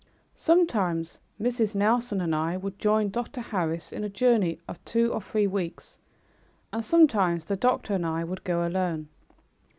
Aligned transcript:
Sometimes 0.33 1.19
Mrs. 1.39 1.75
Nelson 1.75 2.21
and 2.21 2.33
I 2.33 2.57
would 2.57 2.79
join 2.79 3.09
Dr. 3.11 3.39
Harris 3.39 3.93
in 3.93 4.03
a 4.03 4.09
journey 4.09 4.59
of 4.67 4.83
two 4.83 5.13
or 5.13 5.21
three 5.21 5.45
weeks, 5.45 5.99
and 6.73 6.83
sometimes 6.83 7.45
the 7.45 7.55
doctor 7.55 7.93
and 7.93 8.05
I 8.07 8.23
would 8.23 8.43
go 8.43 8.65
alone. 8.67 9.09